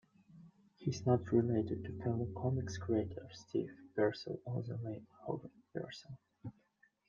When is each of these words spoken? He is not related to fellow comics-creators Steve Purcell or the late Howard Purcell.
He 0.77 0.89
is 0.89 1.05
not 1.05 1.31
related 1.31 1.83
to 1.83 2.01
fellow 2.01 2.25
comics-creators 2.35 3.45
Steve 3.47 3.69
Purcell 3.95 4.41
or 4.45 4.63
the 4.63 4.75
late 4.77 5.05
Howard 5.27 5.51
Purcell. 5.75 6.17